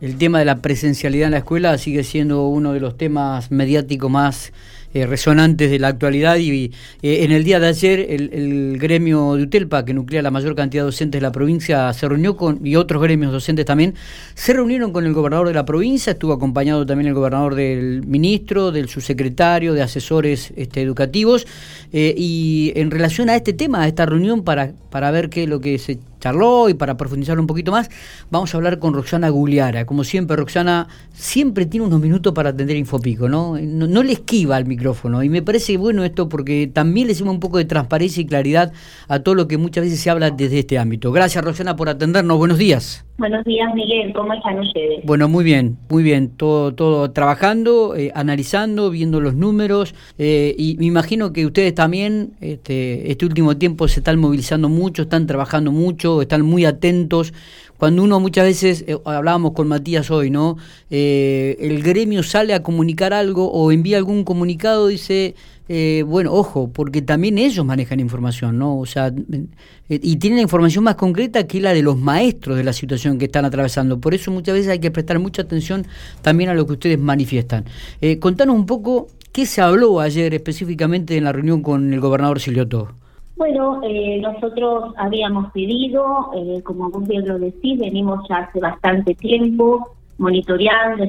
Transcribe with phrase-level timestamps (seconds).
[0.00, 4.10] el tema de la presencialidad en la escuela sigue siendo uno de los temas mediáticos
[4.10, 4.52] más
[4.94, 6.72] eh, resonantes de la actualidad y
[7.02, 10.82] eh, en el día de ayer el, gremio de UTELPA, que nuclea la mayor cantidad
[10.82, 13.94] de docentes de la provincia, se reunió con, y otros gremios docentes también,
[14.34, 18.72] se reunieron con el gobernador de la provincia, estuvo acompañado también el gobernador del ministro,
[18.72, 21.46] del subsecretario, de asesores este, educativos,
[21.92, 25.48] eh, y en relación a este tema, a esta reunión, para, para ver qué es
[25.48, 27.90] lo que se charló y para profundizar un poquito más,
[28.30, 29.86] vamos a hablar con Roxana Gugliara.
[29.86, 33.56] Como siempre, Roxana siempre tiene unos minutos para atender Infopico, ¿no?
[33.58, 34.02] ¿no?
[34.02, 34.77] le esquiva al micrófono
[35.22, 38.72] y me parece bueno esto porque también le hicimos un poco de transparencia y claridad
[39.08, 41.12] a todo lo que muchas veces se habla desde este ámbito.
[41.12, 42.38] Gracias, Roxana, por atendernos.
[42.38, 43.04] Buenos días.
[43.18, 44.12] Buenos días, Miguel.
[44.14, 45.04] ¿Cómo están ustedes?
[45.04, 46.30] Bueno, muy bien, muy bien.
[46.36, 49.94] Todo, todo trabajando, eh, analizando, viendo los números.
[50.18, 55.02] Eh, y me imagino que ustedes también, este, este último tiempo, se están movilizando mucho,
[55.02, 57.34] están trabajando mucho, están muy atentos.
[57.78, 60.56] Cuando uno muchas veces, eh, hablábamos con Matías hoy, ¿no?
[60.90, 65.34] el gremio sale a comunicar algo o envía algún comunicado, dice
[65.70, 68.78] eh, bueno, ojo, porque también ellos manejan información, ¿no?
[68.78, 72.72] O sea, eh, y tienen información más concreta que la de los maestros de la
[72.72, 74.00] situación que están atravesando.
[74.00, 75.86] Por eso muchas veces hay que prestar mucha atención
[76.22, 77.66] también a lo que ustedes manifiestan.
[78.00, 82.40] Eh, contanos un poco qué se habló ayer específicamente en la reunión con el gobernador
[82.40, 82.94] Silioto.
[83.38, 86.30] Bueno, eh, nosotros habíamos pedido,
[86.64, 91.04] como vos bien lo decís, venimos ya hace bastante tiempo monitoreando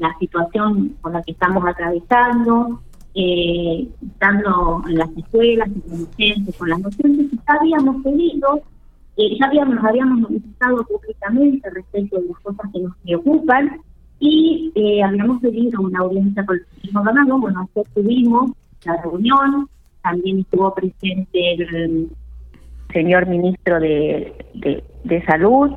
[0.00, 2.80] la situación con la que estamos atravesando,
[3.14, 8.62] eh, estando en las escuelas, con los docentes, con las docentes, ya habíamos pedido,
[9.16, 13.80] eh, ya habíamos, habíamos manifestado públicamente respecto de las cosas que nos preocupan
[14.18, 18.52] y eh, habíamos pedido una audiencia con el gobernador, bueno, ayer tuvimos
[18.84, 19.68] la reunión,
[20.02, 22.08] también estuvo presente el
[22.92, 25.72] señor ministro de, de, de Salud,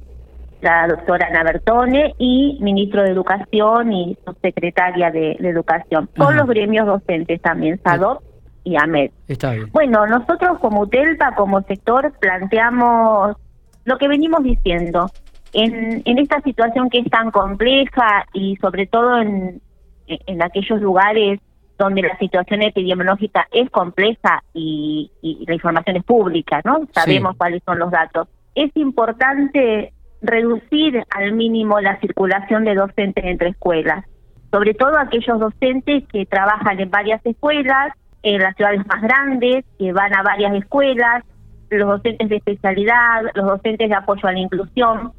[0.63, 6.87] la doctora Ana Bertone y ministro de Educación y secretaria de, Educación, con los gremios
[6.87, 8.23] docentes también, SADOP
[8.63, 9.11] y AMED.
[9.27, 9.69] Está bien.
[9.73, 13.35] Bueno, nosotros como UTELPA, como sector, planteamos
[13.83, 15.07] lo que venimos diciendo.
[15.51, 19.61] En, en esta situación que es tan compleja y sobre todo en,
[20.07, 21.39] en aquellos lugares
[21.77, 25.11] donde la situación epidemiológica es compleja y,
[25.47, 26.87] la información es pública, ¿no?
[26.91, 28.27] Sabemos cuáles son los datos.
[28.55, 34.05] Es importante reducir al mínimo la circulación de docentes entre escuelas,
[34.51, 39.91] sobre todo aquellos docentes que trabajan en varias escuelas, en las ciudades más grandes, que
[39.91, 41.23] van a varias escuelas,
[41.69, 45.11] los docentes de especialidad, los docentes de apoyo a la inclusión,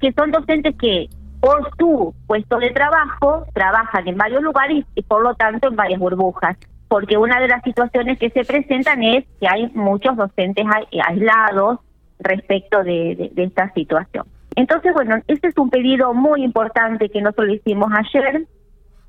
[0.00, 1.08] que son docentes que
[1.40, 5.98] por su puesto de trabajo trabajan en varios lugares y por lo tanto en varias
[5.98, 6.56] burbujas.
[6.88, 10.66] Porque una de las situaciones que se presentan es que hay muchos docentes
[11.06, 11.78] aislados
[12.18, 14.26] respecto de esta situación.
[14.56, 18.46] Entonces, bueno, este es un pedido muy importante que nosotros lo hicimos ayer,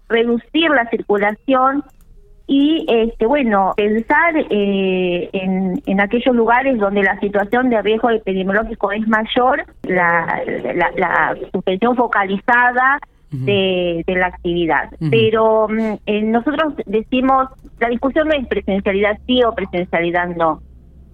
[0.07, 1.83] reducir la circulación
[2.53, 9.07] y, este, bueno, pensar eh, en, aquellos lugares donde la situación de riesgo epidemiológico es
[9.07, 10.43] mayor, la,
[10.97, 14.89] la, suspensión focalizada de, la actividad.
[15.09, 17.47] Pero mm, eh, nosotros decimos,
[17.79, 20.59] la discusión no es presencialidad sí o presencialidad no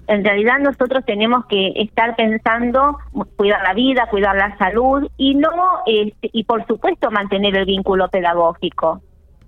[0.08, 2.97] en realidad nosotros tenemos que estar pensando
[3.36, 5.50] cuidar la vida, cuidar la salud y no
[5.86, 9.02] este, y por supuesto mantener el vínculo pedagógico.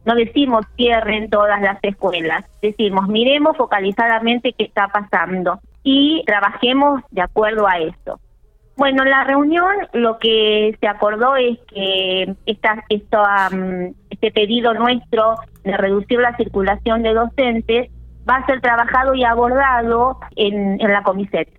[0.09, 7.21] No decimos cierren todas las escuelas, decimos miremos focalizadamente qué está pasando y trabajemos de
[7.21, 8.19] acuerdo a eso.
[8.75, 13.21] Bueno, en la reunión lo que se acordó es que esta, esto,
[14.09, 17.91] este pedido nuestro de reducir la circulación de docentes
[18.27, 21.49] va a ser trabajado y abordado en, en la COMISET,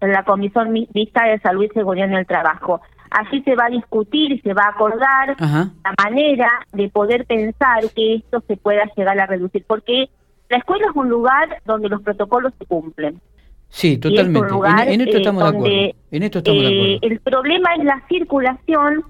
[0.00, 2.80] en la Comisión Vista de Salud y Seguridad en el Trabajo.
[3.10, 7.82] Allí se va a discutir y se va a acordar la manera de poder pensar
[7.94, 10.08] que esto se pueda llegar a reducir, porque
[10.48, 13.20] la escuela es un lugar donde los protocolos se cumplen.
[13.68, 14.48] Sí, totalmente.
[14.88, 15.96] en, esto estamos de acuerdo.
[16.10, 16.98] En esto estamos de acuerdo.
[17.02, 19.04] El problema es la circulación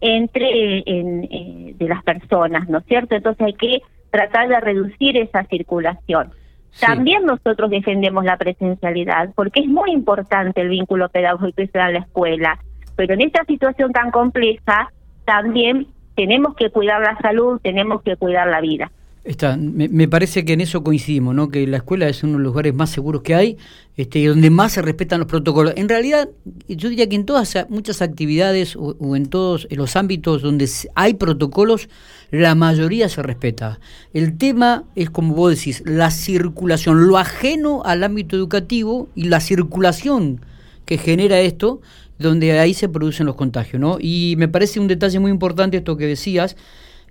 [0.00, 3.14] entre en, eh, de las personas, ¿no es cierto?
[3.14, 3.80] Entonces hay que
[4.10, 6.30] tratar de reducir esa circulación.
[6.78, 11.98] También nosotros defendemos la presencialidad, porque es muy importante el vínculo pedagógico y en la
[12.00, 12.58] escuela,
[12.96, 14.90] pero en esta situación tan compleja
[15.24, 15.86] también
[16.16, 18.90] tenemos que cuidar la salud, tenemos que cuidar la vida.
[19.24, 21.48] Está, me, parece que en eso coincidimos, ¿no?
[21.48, 23.56] que la escuela es uno de los lugares más seguros que hay
[23.96, 25.72] este, y donde más se respetan los protocolos.
[25.78, 26.28] En realidad,
[26.68, 31.88] yo diría que en todas muchas actividades o, en todos los ámbitos donde hay protocolos,
[32.30, 33.80] la mayoría se respeta.
[34.12, 39.40] El tema es, como vos decís, la circulación, lo ajeno al ámbito educativo y la
[39.40, 40.42] circulación
[40.84, 41.80] que genera esto,
[42.18, 43.98] donde ahí se producen los contagios, ¿no?
[44.00, 46.56] Y me parece un detalle muy importante esto que decías,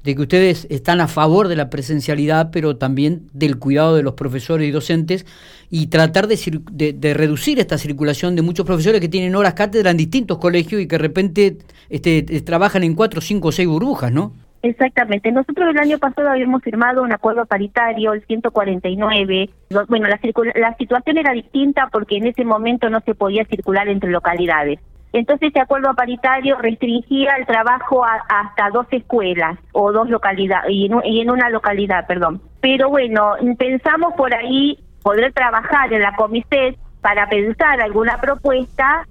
[0.04, 4.16] de que ustedes están a favor de la presencialidad, pero también del cuidado de los
[4.16, 5.25] profesores y docentes
[5.70, 9.98] y tratar de, de, reducir esta circulación de muchos profesores que tienen horas cátedra en
[9.98, 11.58] distintos colegios y que de repente
[11.90, 14.34] este, trabajan en cuatro, cinco o seis burbujas, ¿no?
[14.63, 15.30] Exactamente.
[15.30, 19.50] Nosotros el año pasado habíamos firmado un acuerdo paritario, el 149.
[19.89, 20.19] Bueno, la,
[20.56, 24.80] la situación era distinta porque en ese momento no se podía circular entre localidades.
[25.12, 30.86] Entonces, este acuerdo paritario restringía el trabajo a, hasta dos escuelas o dos localidades, y
[31.21, 32.42] en, una localidad, perdón.
[32.62, 39.06] Pero bueno, pensamos por ahí poder trabajar en la comité para pensar alguna propuesta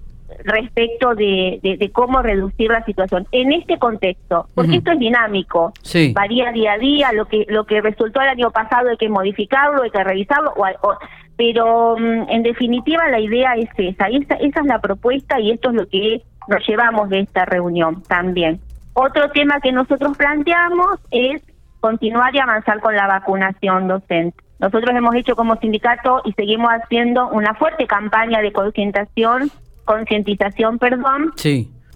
[0.45, 5.73] respecto de, de, cómo reducir la situación en este contexto, porque esto es dinámico,
[6.15, 9.83] varía día a día, lo que lo que resultó el año pasado hay que modificarlo,
[9.83, 10.95] hay que revisarlo, o,
[11.37, 15.71] pero mm, en definitiva la idea es esa, esa, esa es la propuesta y esto
[15.71, 18.61] es lo que nos llevamos de esta reunión también.
[18.95, 21.43] Otro tema que nosotros planteamos es
[21.81, 24.37] continuar y avanzar con la vacunación docente.
[24.61, 29.51] Nosotros hemos hecho como sindicato y seguimos haciendo una fuerte campaña de concientización,
[29.85, 31.33] concientización, perdón,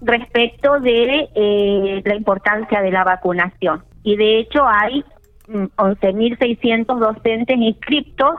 [0.01, 3.83] respecto de eh, la importancia de la vacunación.
[4.03, 5.05] Y de hecho hay
[5.49, 8.35] 11.600 mm, docentes inscritos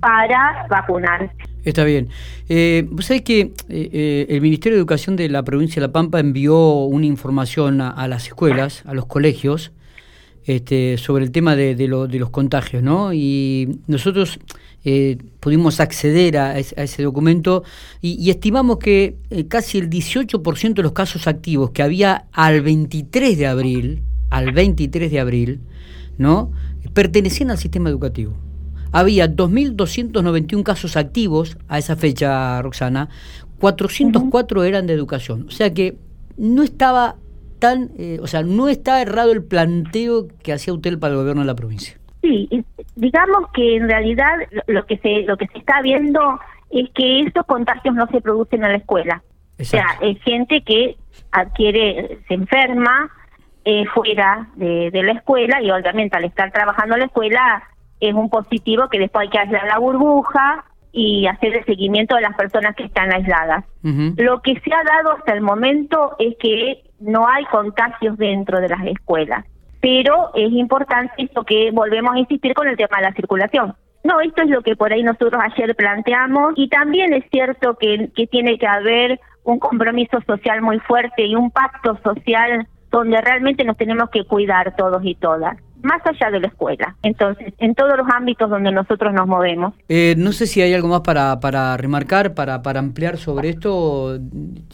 [0.00, 1.34] para vacunarse.
[1.64, 2.08] Está bien.
[2.48, 5.92] Eh, Vos sabés que eh, eh, el Ministerio de Educación de la provincia de La
[5.92, 9.72] Pampa envió una información a, las escuelas, a los colegios,
[10.44, 13.12] este, sobre el tema de, de, los contagios, ¿no?
[13.12, 14.40] Y nosotros
[14.84, 17.64] eh, pudimos acceder a, ese documento
[18.00, 19.16] y, estimamos que
[19.48, 25.10] casi el 18% de los casos activos que había al 23 de abril, al 23
[25.10, 25.60] de abril,
[26.18, 26.52] ¿no?
[26.94, 28.34] Pertenecían al sistema educativo
[28.92, 33.08] había 2.291 casos activos a esa fecha, Roxana,
[33.58, 35.46] 404 eran de educación.
[35.48, 35.96] O sea que
[36.36, 37.16] no estaba
[37.58, 41.42] tan, eh, o sea, no está errado el planteo que hacía usted para el gobierno
[41.42, 41.98] de la provincia.
[42.22, 42.48] Sí,
[43.00, 44.34] digamos que en realidad
[44.66, 46.38] lo que se lo que se está viendo
[46.70, 49.22] es que estos contagios no se producen en la escuela.
[49.58, 50.96] O sea, es gente que
[51.32, 53.10] adquiere, se enferma
[53.64, 57.62] eh, fuera de, de la escuela y obviamente al estar trabajando en la escuela
[58.00, 62.22] es un positivo que después hay que hacer la burbuja y hacer el seguimiento de
[62.22, 63.64] las personas que están aisladas.
[63.82, 68.68] Lo que se ha dado hasta el momento es que no hay contagios dentro de
[68.68, 69.44] las escuelas,
[69.80, 73.74] pero es importante que volvemos a insistir con el tema de la circulación.
[74.02, 78.10] No, esto es lo que por ahí nosotros ayer planteamos y también es cierto que,
[78.14, 83.64] que tiene que haber un compromiso social muy fuerte y un pacto social donde realmente
[83.64, 86.96] nos tenemos que cuidar todos y todas más allá de la escuela.
[87.02, 89.74] Entonces, en todos los ámbitos donde nosotros nos movemos.
[89.88, 94.18] Eh, no sé si hay algo más para, para remarcar, para, para ampliar sobre esto.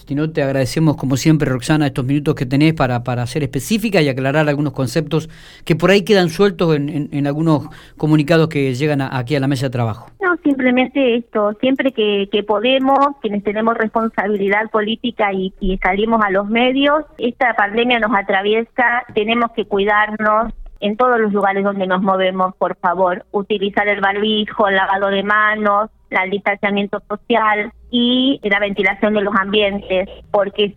[0.06, 4.00] Si no, te agradecemos como siempre, Roxana, estos minutos que tenés para, para ser específica
[4.03, 5.29] y aclarar algunos conceptos
[5.64, 9.67] que por ahí quedan sueltos en, en, algunos comunicados que llegan aquí a la mesa
[9.67, 10.11] de trabajo.
[10.20, 16.31] No, simplemente esto, siempre que, que podemos, quienes tenemos responsabilidad política y, y salimos a
[16.31, 22.02] los medios, esta pandemia nos atraviesa, tenemos que cuidarnos, en todos los lugares donde nos
[22.02, 28.61] movemos, por favor, utilizar el barbijo, el lavado de manos, el distanciamiento social y la
[28.61, 30.73] ventilación de los ambientes, porque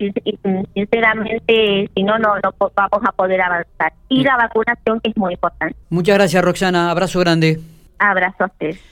[0.74, 3.94] sinceramente si no, no, no vamos a poder avanzar.
[4.08, 5.76] Y la vacunación que es muy importante.
[5.90, 7.60] Muchas gracias Roxana, abrazo grande.
[8.00, 8.76] Abrazo a usted.